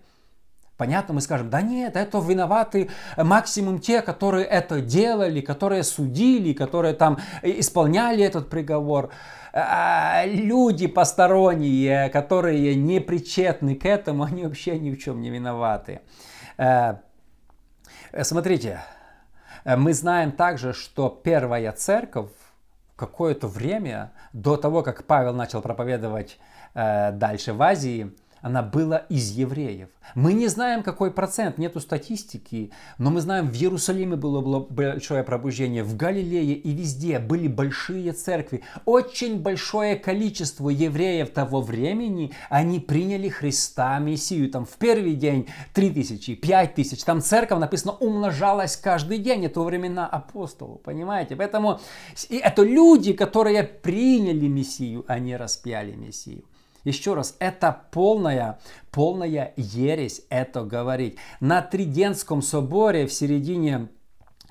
Понятно, 0.76 1.14
мы 1.14 1.22
скажем, 1.22 1.48
да 1.48 1.62
нет, 1.62 1.96
это 1.96 2.18
виноваты 2.18 2.90
максимум 3.16 3.80
те, 3.80 4.02
которые 4.02 4.44
это 4.44 4.82
делали, 4.82 5.40
которые 5.40 5.82
судили, 5.82 6.52
которые 6.52 6.92
там 6.92 7.18
исполняли 7.42 8.22
этот 8.22 8.50
приговор. 8.50 9.10
А, 9.54 10.24
люди 10.26 10.86
посторонние, 10.86 12.10
которые 12.10 12.74
не 12.74 13.00
причетны 13.00 13.74
к 13.74 13.86
этому, 13.86 14.24
они 14.24 14.44
вообще 14.44 14.78
ни 14.78 14.90
в 14.90 14.98
чем 14.98 15.22
не 15.22 15.30
виноваты. 15.30 16.00
Э, 16.58 16.96
смотрите, 18.20 18.80
мы 19.64 19.94
знаем 19.94 20.30
также, 20.30 20.74
что 20.74 21.08
первая 21.08 21.72
церковь 21.72 22.28
какое-то 22.96 23.46
время 23.46 24.12
до 24.34 24.58
того, 24.58 24.82
как 24.82 25.04
Павел 25.04 25.32
начал 25.32 25.62
проповедовать 25.62 26.38
э, 26.74 27.12
дальше 27.12 27.54
в 27.54 27.62
Азии, 27.62 28.12
она 28.46 28.62
была 28.62 28.98
из 28.98 29.32
евреев. 29.32 29.88
Мы 30.14 30.32
не 30.32 30.46
знаем, 30.46 30.84
какой 30.84 31.10
процент, 31.10 31.58
нету 31.58 31.80
статистики, 31.80 32.70
но 32.96 33.10
мы 33.10 33.20
знаем, 33.20 33.48
в 33.48 33.54
Иерусалиме 33.54 34.14
было 34.14 34.60
большое 34.60 35.24
пробуждение, 35.24 35.82
в 35.82 35.96
Галилее 35.96 36.54
и 36.54 36.72
везде 36.72 37.18
были 37.18 37.48
большие 37.48 38.12
церкви. 38.12 38.62
Очень 38.84 39.40
большое 39.40 39.96
количество 39.96 40.68
евреев 40.68 41.30
того 41.30 41.60
времени, 41.60 42.30
они 42.48 42.78
приняли 42.78 43.28
Христа 43.28 43.98
Мессию. 43.98 44.48
Там 44.48 44.64
в 44.64 44.76
первый 44.78 45.16
день 45.16 45.48
3 45.74 45.90
тысячи, 45.90 46.36
5 46.36 46.74
тысяч. 46.76 47.02
Там 47.02 47.22
церковь, 47.22 47.58
написано, 47.58 47.94
умножалась 47.94 48.76
каждый 48.76 49.18
день. 49.18 49.44
Это 49.44 49.60
времена 49.60 50.06
апостолов, 50.06 50.82
понимаете? 50.82 51.34
Поэтому 51.34 51.80
и 52.28 52.36
это 52.36 52.62
люди, 52.62 53.12
которые 53.12 53.64
приняли 53.64 54.46
Мессию, 54.46 55.04
а 55.08 55.18
не 55.18 55.36
распяли 55.36 55.96
Мессию. 55.96 56.44
Еще 56.86 57.14
раз, 57.14 57.34
это 57.40 57.82
полная, 57.90 58.60
полная 58.92 59.52
ересь 59.56 60.22
это 60.28 60.62
говорить. 60.62 61.16
На 61.40 61.60
Триденском 61.60 62.42
соборе 62.42 63.08
в 63.08 63.12
середине 63.12 63.88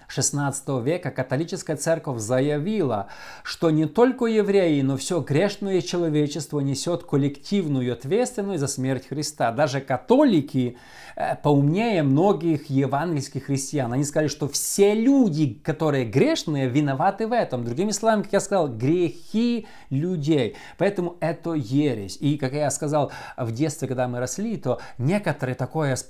16 0.08 0.68
века 0.84 1.12
католическая 1.12 1.76
церковь 1.76 2.20
заявила, 2.20 3.08
что 3.44 3.70
не 3.72 3.86
только 3.86 4.26
евреи, 4.26 4.82
но 4.82 4.98
все 4.98 5.22
грешное 5.22 5.82
человечество 5.82 6.60
несет 6.60 7.04
коллективную 7.04 7.94
ответственность 7.94 8.60
за 8.60 8.68
смерть 8.68 9.08
Христа. 9.08 9.52
Даже 9.52 9.82
католики 9.82 10.78
э, 11.16 11.36
поумнее 11.36 12.04
многих 12.04 12.70
евангельских 12.70 13.46
христиан. 13.46 13.94
Они 13.94 14.04
сказали, 14.04 14.28
что 14.28 14.48
все 14.48 14.94
люди, 14.94 15.54
которые 15.64 16.06
грешные, 16.06 16.68
виноваты 16.68 17.28
в 17.28 17.34
этом. 17.34 17.64
Другими 17.64 17.92
словами, 17.92 18.24
как 18.24 18.34
я 18.34 18.40
сказал, 18.40 18.68
грехи 18.68 19.68
людей. 19.90 20.56
Поэтому 20.78 21.18
это 21.20 21.54
ересь. 21.54 22.18
И, 22.20 22.38
как 22.38 22.54
я 22.54 22.70
сказал, 22.72 23.12
в 23.38 23.52
детстве, 23.52 23.88
когда 23.88 24.08
мы 24.08 24.20
росли, 24.20 24.58
то 24.58 24.80
некоторые 24.98 25.56
такое 25.56 25.96
с 25.96 26.04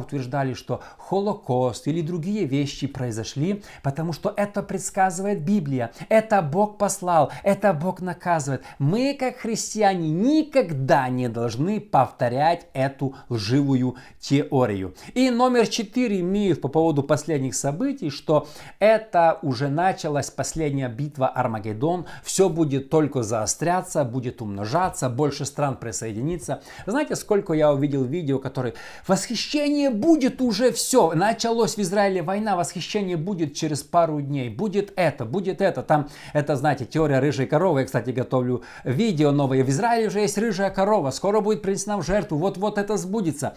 утверждали, 0.00 0.54
что 0.54 0.80
Холокост 0.98 1.86
или 1.86 2.00
другие 2.00 2.44
вещи 2.44 2.86
произошли 2.86 3.39
пришли, 3.40 3.62
потому 3.82 4.12
что 4.12 4.32
это 4.36 4.62
предсказывает 4.62 5.42
Библия. 5.42 5.90
Это 6.08 6.42
Бог 6.42 6.78
послал, 6.78 7.32
это 7.42 7.72
Бог 7.72 8.00
наказывает. 8.00 8.62
Мы, 8.78 9.16
как 9.18 9.38
христиане, 9.38 10.10
никогда 10.10 11.08
не 11.08 11.28
должны 11.28 11.80
повторять 11.80 12.66
эту 12.72 13.14
лживую 13.28 13.96
теорию. 14.18 14.94
И 15.14 15.30
номер 15.30 15.66
четыре 15.66 16.22
миф 16.22 16.60
по 16.60 16.68
поводу 16.68 17.02
последних 17.02 17.54
событий, 17.54 18.10
что 18.10 18.46
это 18.78 19.38
уже 19.42 19.68
началась 19.68 20.30
последняя 20.30 20.88
битва 20.88 21.28
Армагеддон, 21.28 22.06
все 22.24 22.48
будет 22.48 22.90
только 22.90 23.22
заостряться, 23.22 24.04
будет 24.04 24.42
умножаться, 24.42 25.08
больше 25.08 25.44
стран 25.44 25.76
присоединится. 25.76 26.62
Знаете, 26.86 27.16
сколько 27.16 27.52
я 27.54 27.72
увидел 27.72 28.04
видео, 28.04 28.38
которые 28.38 28.74
восхищение 29.06 29.90
будет 29.90 30.40
уже 30.40 30.72
все, 30.72 31.12
началось 31.14 31.76
в 31.76 31.80
Израиле 31.80 32.22
война, 32.22 32.56
восхищение 32.56 33.16
будет 33.16 33.29
будет 33.30 33.54
через 33.54 33.84
пару 33.84 34.20
дней, 34.20 34.48
будет 34.48 34.92
это, 34.96 35.24
будет 35.24 35.60
это. 35.60 35.84
Там, 35.84 36.08
это, 36.32 36.56
знаете, 36.56 36.84
теория 36.84 37.20
рыжей 37.20 37.46
коровы. 37.46 37.80
Я, 37.80 37.86
кстати, 37.86 38.10
готовлю 38.10 38.64
видео 38.82 39.30
новое. 39.30 39.62
В 39.62 39.68
Израиле 39.68 40.08
уже 40.08 40.20
есть 40.20 40.36
рыжая 40.36 40.70
корова, 40.70 41.12
скоро 41.12 41.40
будет 41.40 41.62
принесена 41.62 41.96
в 41.96 42.04
жертву, 42.04 42.38
вот-вот 42.38 42.76
это 42.76 42.96
сбудется. 42.96 43.56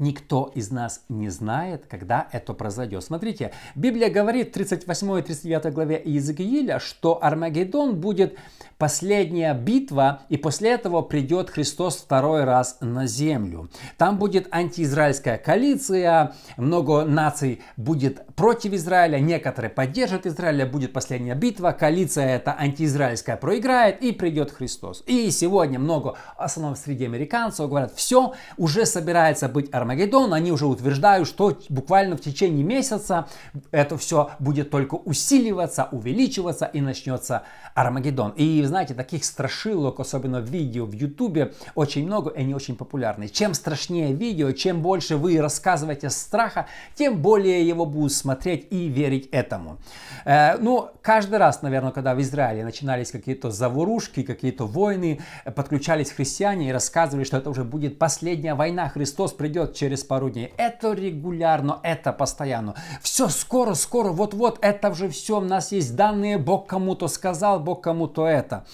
Никто 0.00 0.50
из 0.54 0.70
нас 0.70 1.04
не 1.10 1.28
знает, 1.28 1.84
когда 1.86 2.26
это 2.32 2.54
произойдет. 2.54 3.04
Смотрите, 3.04 3.52
Библия 3.74 4.10
говорит 4.10 4.48
в 4.48 4.52
38 4.52 5.18
и 5.18 5.22
39 5.22 5.74
главе 5.74 6.02
Иезекииля, 6.02 6.78
что 6.80 7.22
Армагеддон 7.22 8.00
будет 8.00 8.38
последняя 8.78 9.52
битва, 9.52 10.22
и 10.30 10.38
после 10.38 10.70
этого 10.70 11.02
придет 11.02 11.50
Христос 11.50 11.98
второй 11.98 12.44
раз 12.44 12.78
на 12.80 13.06
землю. 13.06 13.68
Там 13.98 14.18
будет 14.18 14.48
антиизраильская 14.50 15.36
коалиция, 15.36 16.34
много 16.56 17.04
наций 17.04 17.60
будет 17.76 18.24
против 18.34 18.72
Израиля, 18.72 19.18
некоторые 19.18 19.70
поддержат 19.70 20.24
Израиля, 20.24 20.64
будет 20.64 20.94
последняя 20.94 21.34
битва, 21.34 21.72
коалиция 21.72 22.36
эта 22.36 22.56
антиизраильская 22.58 23.36
проиграет, 23.36 24.02
и 24.02 24.12
придет 24.12 24.50
Христос. 24.50 25.04
И 25.06 25.30
сегодня 25.30 25.78
много, 25.78 26.16
в 26.38 26.40
основном 26.40 26.74
среди 26.74 27.04
американцев, 27.04 27.68
говорят, 27.68 27.92
все, 27.94 28.32
уже 28.56 28.86
собирается 28.86 29.46
быть 29.46 29.68
Армагеддон, 29.74 29.89
они 30.32 30.52
уже 30.52 30.66
утверждают, 30.66 31.28
что 31.28 31.58
буквально 31.68 32.16
в 32.16 32.20
течение 32.20 32.64
месяца 32.64 33.28
это 33.70 33.96
все 33.96 34.30
будет 34.38 34.70
только 34.70 34.94
усиливаться, 34.94 35.88
увеличиваться, 35.90 36.66
и 36.66 36.80
начнется 36.80 37.42
Армагеддон. 37.74 38.32
И 38.36 38.62
знаете, 38.64 38.94
таких 38.94 39.24
страшилок, 39.24 40.00
особенно 40.00 40.40
в 40.40 40.48
видео 40.48 40.84
в 40.84 40.92
Ютубе, 40.92 41.52
очень 41.74 42.06
много, 42.06 42.30
и 42.30 42.40
они 42.40 42.54
очень 42.54 42.76
популярны. 42.76 43.28
Чем 43.28 43.54
страшнее 43.54 44.12
видео, 44.12 44.52
чем 44.52 44.82
больше 44.82 45.16
вы 45.16 45.40
рассказываете 45.40 46.10
страха, 46.10 46.66
тем 46.94 47.20
более 47.22 47.66
его 47.66 47.86
будут 47.86 48.12
смотреть 48.12 48.66
и 48.70 48.88
верить 48.88 49.28
этому. 49.32 49.78
Э, 50.24 50.56
ну, 50.58 50.90
каждый 51.02 51.38
раз, 51.38 51.62
наверное, 51.62 51.92
когда 51.92 52.14
в 52.14 52.20
Израиле 52.20 52.64
начинались 52.64 53.10
какие-то 53.10 53.50
заворушки, 53.50 54.22
какие-то 54.22 54.66
войны, 54.66 55.20
подключались 55.54 56.10
христиане 56.10 56.68
и 56.68 56.72
рассказывали, 56.72 57.24
что 57.24 57.36
это 57.36 57.50
уже 57.50 57.64
будет 57.64 57.98
последняя 57.98 58.54
война, 58.54 58.88
Христос 58.88 59.32
придет 59.32 59.74
через 59.80 60.04
пару 60.04 60.28
дней. 60.28 60.52
Это 60.58 60.92
регулярно, 60.92 61.80
это 61.82 62.12
постоянно. 62.12 62.74
Все 63.00 63.28
скоро, 63.28 63.72
скоро, 63.72 64.10
вот-вот, 64.12 64.58
это 64.60 64.90
уже 64.90 65.08
все, 65.08 65.38
у 65.38 65.40
нас 65.40 65.72
есть 65.72 65.96
данные, 65.96 66.36
Бог 66.36 66.66
кому-то 66.66 67.08
сказал, 67.08 67.60
Бог 67.60 67.82
кому-то 67.82 68.26
это. 68.26 68.66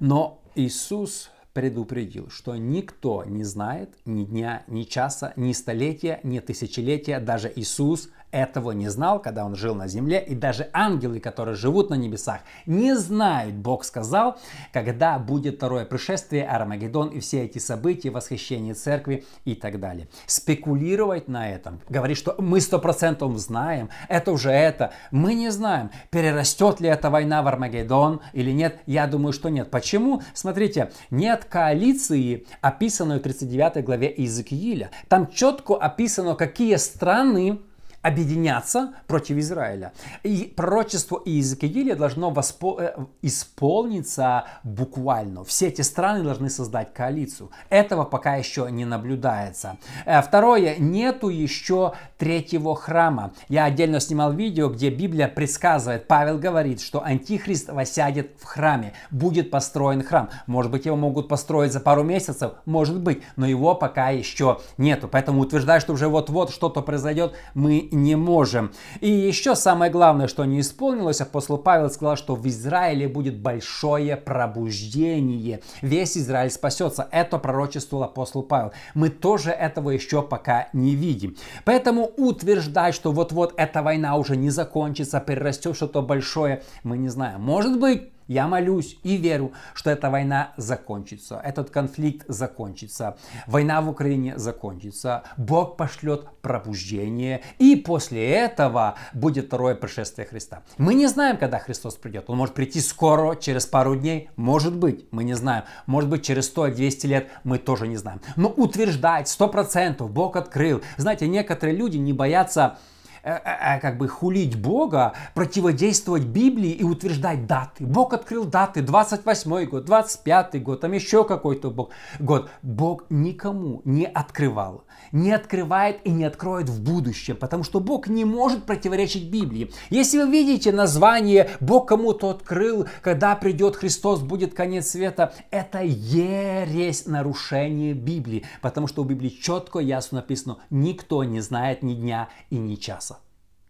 Но 0.00 0.42
Иисус 0.54 1.30
предупредил, 1.54 2.28
что 2.28 2.56
никто 2.56 3.24
не 3.24 3.42
знает 3.42 3.96
ни 4.04 4.24
дня, 4.24 4.64
ни 4.66 4.82
часа, 4.82 5.32
ни 5.36 5.52
столетия, 5.52 6.20
ни 6.24 6.40
тысячелетия, 6.40 7.18
даже 7.18 7.50
Иисус 7.56 8.10
этого 8.34 8.72
не 8.72 8.88
знал, 8.88 9.22
когда 9.22 9.44
он 9.44 9.54
жил 9.54 9.74
на 9.76 9.86
земле, 9.86 10.18
и 10.18 10.34
даже 10.34 10.68
ангелы, 10.72 11.20
которые 11.20 11.54
живут 11.54 11.90
на 11.90 11.94
небесах, 11.94 12.40
не 12.66 12.96
знают, 12.96 13.54
Бог 13.54 13.84
сказал, 13.84 14.38
когда 14.72 15.18
будет 15.20 15.56
второе 15.56 15.84
пришествие, 15.84 16.44
Армагеддон 16.46 17.08
и 17.10 17.20
все 17.20 17.44
эти 17.44 17.58
события, 17.58 18.10
восхищение 18.10 18.74
церкви 18.74 19.24
и 19.44 19.54
так 19.54 19.78
далее. 19.78 20.08
Спекулировать 20.26 21.28
на 21.28 21.48
этом, 21.48 21.80
говорить, 21.88 22.18
что 22.18 22.34
мы 22.38 22.60
сто 22.60 22.80
процентов 22.80 23.36
знаем, 23.38 23.88
это 24.08 24.32
уже 24.32 24.50
это, 24.50 24.92
мы 25.12 25.34
не 25.34 25.50
знаем, 25.50 25.90
перерастет 26.10 26.80
ли 26.80 26.88
эта 26.88 27.10
война 27.10 27.42
в 27.42 27.46
Армагеддон 27.46 28.20
или 28.32 28.50
нет, 28.50 28.80
я 28.86 29.06
думаю, 29.06 29.32
что 29.32 29.48
нет. 29.48 29.70
Почему? 29.70 30.22
Смотрите, 30.34 30.90
нет 31.10 31.44
коалиции, 31.44 32.46
описанной 32.60 33.20
в 33.20 33.22
39 33.22 33.84
главе 33.84 34.12
Иезекииля. 34.16 34.90
Там 35.08 35.28
четко 35.28 35.76
описано, 35.76 36.34
какие 36.34 36.76
страны 36.76 37.60
объединяться 38.04 38.92
против 39.06 39.38
Израиля. 39.38 39.94
И 40.22 40.52
пророчество 40.54 41.20
Иезекииля 41.24 41.96
должно 41.96 42.30
воспо- 42.30 42.76
э, 42.78 43.06
исполниться 43.22 44.44
буквально. 44.62 45.42
Все 45.44 45.68
эти 45.68 45.80
страны 45.80 46.22
должны 46.22 46.50
создать 46.50 46.92
коалицию. 46.92 47.50
Этого 47.70 48.04
пока 48.04 48.36
еще 48.36 48.68
не 48.70 48.84
наблюдается. 48.84 49.78
Э, 50.04 50.20
второе, 50.20 50.76
нету 50.76 51.30
еще 51.30 51.94
третьего 52.18 52.76
храма. 52.76 53.32
Я 53.48 53.64
отдельно 53.64 54.00
снимал 54.00 54.34
видео, 54.34 54.68
где 54.68 54.90
Библия 54.90 55.26
предсказывает, 55.26 56.06
Павел 56.06 56.38
говорит, 56.38 56.82
что 56.82 57.02
Антихрист 57.02 57.70
восядет 57.70 58.32
в 58.38 58.44
храме, 58.44 58.92
будет 59.10 59.50
построен 59.50 60.02
храм. 60.02 60.28
Может 60.46 60.70
быть, 60.70 60.84
его 60.84 60.96
могут 60.96 61.28
построить 61.28 61.72
за 61.72 61.80
пару 61.80 62.02
месяцев, 62.02 62.52
может 62.66 63.00
быть, 63.00 63.22
но 63.36 63.46
его 63.46 63.74
пока 63.74 64.10
еще 64.10 64.60
нету. 64.76 65.08
Поэтому 65.08 65.40
утверждать, 65.40 65.80
что 65.80 65.94
уже 65.94 66.08
вот-вот 66.08 66.50
что-то 66.50 66.82
произойдет, 66.82 67.32
мы 67.54 67.88
не 67.94 68.16
можем. 68.16 68.72
И 69.00 69.10
еще 69.10 69.54
самое 69.54 69.90
главное, 69.90 70.28
что 70.28 70.44
не 70.44 70.60
исполнилось, 70.60 71.20
апостол 71.20 71.58
Павел 71.58 71.90
сказал, 71.90 72.16
что 72.16 72.34
в 72.34 72.46
Израиле 72.48 73.08
будет 73.08 73.38
большое 73.38 74.16
пробуждение. 74.16 75.60
Весь 75.82 76.16
Израиль 76.16 76.50
спасется. 76.50 77.08
Это 77.10 77.38
пророчествовал 77.38 78.04
апостол 78.04 78.42
Павел. 78.42 78.72
Мы 78.94 79.08
тоже 79.08 79.50
этого 79.50 79.90
еще 79.90 80.22
пока 80.22 80.68
не 80.72 80.94
видим. 80.94 81.36
Поэтому 81.64 82.10
утверждать, 82.16 82.94
что 82.94 83.12
вот-вот 83.12 83.54
эта 83.56 83.82
война 83.82 84.16
уже 84.16 84.36
не 84.36 84.50
закончится, 84.50 85.20
перерастет 85.20 85.76
что-то 85.76 86.02
большое, 86.02 86.62
мы 86.82 86.98
не 86.98 87.08
знаем. 87.08 87.40
Может 87.40 87.78
быть, 87.78 88.13
я 88.26 88.46
молюсь 88.46 88.98
и 89.02 89.16
верю, 89.16 89.52
что 89.74 89.90
эта 89.90 90.10
война 90.10 90.52
закончится, 90.56 91.40
этот 91.42 91.70
конфликт 91.70 92.24
закончится, 92.28 93.16
война 93.46 93.80
в 93.80 93.88
Украине 93.88 94.38
закончится, 94.38 95.24
Бог 95.36 95.76
пошлет 95.76 96.26
пробуждение, 96.42 97.42
и 97.58 97.76
после 97.76 98.28
этого 98.28 98.96
будет 99.12 99.46
второе 99.46 99.74
пришествие 99.74 100.26
Христа. 100.26 100.62
Мы 100.78 100.94
не 100.94 101.06
знаем, 101.06 101.36
когда 101.36 101.58
Христос 101.58 101.96
придет. 101.96 102.24
Он 102.28 102.36
может 102.36 102.54
прийти 102.54 102.80
скоро, 102.80 103.34
через 103.34 103.66
пару 103.66 103.96
дней, 103.96 104.30
может 104.36 104.74
быть, 104.74 105.06
мы 105.10 105.24
не 105.24 105.34
знаем. 105.34 105.64
Может 105.86 106.10
быть, 106.10 106.24
через 106.24 106.54
100-200 106.54 107.06
лет, 107.06 107.28
мы 107.44 107.58
тоже 107.58 107.88
не 107.88 107.96
знаем. 107.96 108.20
Но 108.36 108.48
утверждать 108.48 109.26
100% 109.26 110.06
Бог 110.08 110.36
открыл. 110.36 110.82
Знаете, 110.96 111.26
некоторые 111.26 111.76
люди 111.76 111.96
не 111.96 112.12
боятся 112.12 112.78
как 113.24 113.98
бы 113.98 114.08
хулить 114.08 114.56
Бога, 114.60 115.14
противодействовать 115.34 116.24
Библии 116.24 116.70
и 116.70 116.84
утверждать 116.84 117.46
даты. 117.46 117.84
Бог 117.86 118.12
открыл 118.12 118.44
даты, 118.44 118.82
28 118.82 119.64
год, 119.64 119.84
25 119.84 120.62
год, 120.62 120.80
там 120.80 120.92
еще 120.92 121.24
какой-то 121.24 121.70
Бог, 121.70 121.90
год. 122.18 122.50
Бог 122.62 123.04
никому 123.10 123.80
не 123.84 124.04
открывал, 124.04 124.84
не 125.12 125.32
открывает 125.32 126.00
и 126.04 126.10
не 126.10 126.24
откроет 126.24 126.68
в 126.68 126.82
будущем, 126.82 127.36
потому 127.36 127.64
что 127.64 127.80
Бог 127.80 128.08
не 128.08 128.24
может 128.24 128.64
противоречить 128.64 129.30
Библии. 129.30 129.72
Если 129.90 130.18
вы 130.18 130.30
видите 130.30 130.72
название 130.72 131.50
«Бог 131.60 131.88
кому-то 131.88 132.30
открыл, 132.30 132.86
когда 133.00 133.34
придет 133.36 133.76
Христос, 133.76 134.20
будет 134.20 134.54
конец 134.54 134.88
света», 134.88 135.32
это 135.50 135.80
ересь 135.82 137.06
нарушение 137.06 137.94
Библии, 137.94 138.44
потому 138.60 138.86
что 138.86 139.02
в 139.02 139.06
Библии 139.06 139.30
четко, 139.30 139.78
ясно 139.78 140.18
написано 140.18 140.58
«Никто 140.70 141.24
не 141.24 141.40
знает 141.40 141.82
ни 141.82 141.94
дня 141.94 142.28
и 142.50 142.56
ни 142.56 142.74
часа». 142.74 143.13